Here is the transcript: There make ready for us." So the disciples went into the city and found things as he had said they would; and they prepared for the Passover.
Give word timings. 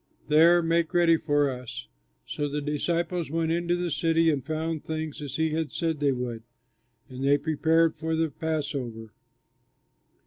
There 0.29 0.63
make 0.63 0.95
ready 0.95 1.15
for 1.15 1.51
us." 1.51 1.87
So 2.25 2.49
the 2.49 2.59
disciples 2.59 3.29
went 3.29 3.51
into 3.51 3.75
the 3.75 3.91
city 3.91 4.31
and 4.31 4.43
found 4.43 4.83
things 4.83 5.21
as 5.21 5.35
he 5.35 5.51
had 5.51 5.71
said 5.71 5.99
they 5.99 6.11
would; 6.11 6.41
and 7.07 7.23
they 7.23 7.37
prepared 7.37 7.95
for 7.95 8.15
the 8.15 8.31
Passover. 8.31 9.13